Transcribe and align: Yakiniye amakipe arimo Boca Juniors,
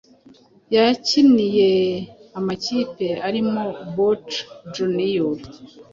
Yakiniye 0.75 1.69
amakipe 2.37 3.07
arimo 3.27 3.63
Boca 3.95 4.37
Juniors, 4.73 5.43